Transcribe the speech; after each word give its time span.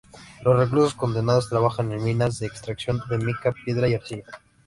Los 0.43 0.57
reclusos 0.57 0.95
condenados 0.95 1.47
trabajaban 1.47 1.91
en 1.91 2.03
minas 2.03 2.39
de 2.39 2.47
extracción 2.47 3.01
de 3.07 3.19
mica, 3.19 3.51
piedra 3.63 3.87
y 3.87 3.93
arcilla. 3.93 4.25